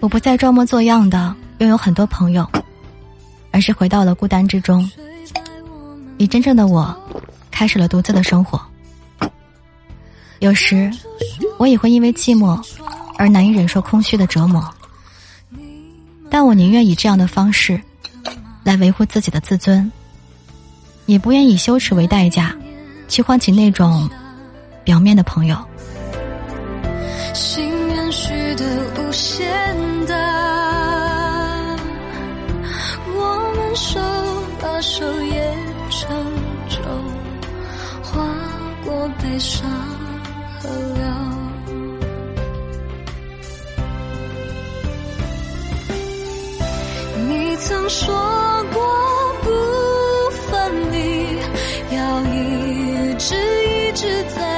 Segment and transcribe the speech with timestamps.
[0.00, 2.46] 我不再装模作样的拥有很多朋友，
[3.50, 4.88] 而是回到了孤单之中，
[6.18, 6.94] 以真正的我，
[7.50, 8.60] 开始了独自的生活。
[10.40, 10.90] 有时，
[11.58, 12.62] 我也会因为寂寞
[13.16, 14.62] 而难以忍受空虚的折磨，
[16.28, 17.80] 但我宁愿以这样的方式
[18.62, 19.90] 来维护自己的自尊，
[21.06, 22.54] 也不愿以羞耻为代价
[23.08, 24.08] 去换取那种
[24.84, 25.56] 表面的朋友。
[28.16, 28.64] 心愿许的
[28.96, 29.46] 无限
[30.06, 30.16] 大，
[33.14, 34.00] 我们手
[34.58, 35.54] 把手也
[35.90, 36.08] 成
[36.70, 36.78] 舟，
[38.02, 38.26] 划
[38.86, 39.70] 过悲伤
[40.60, 41.04] 河流。
[47.28, 48.14] 你曾说
[48.72, 48.82] 过
[49.42, 49.50] 不
[50.50, 51.38] 分离，
[51.94, 53.34] 要一直
[53.68, 54.55] 一直在。